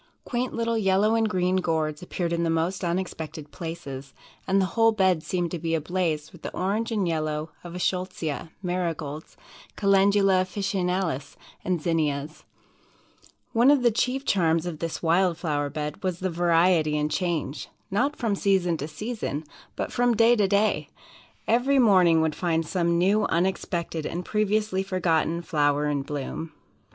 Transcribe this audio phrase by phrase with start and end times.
[0.25, 4.15] Quaint little yellow and green Gourds appeared in the most unexpected places,
[4.47, 7.77] and the whole bed seemed to be ablaze with the orange and yellow of the
[7.77, 9.37] Eschscholtzia, Marigolds,
[9.75, 12.43] Calendula Officinalis and Zinnias.
[13.53, 17.67] One of the chief charms of this wild flower bed was the variety and change
[17.91, 19.43] not from season to season,
[19.75, 20.89] but from day to day.
[21.47, 26.53] Every morning would find some new, unexpected, and previously forgotten flower in bloom."